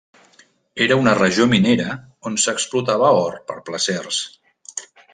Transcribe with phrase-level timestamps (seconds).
[0.85, 1.99] Era una regió minera
[2.31, 4.27] on s'explotava or per placers.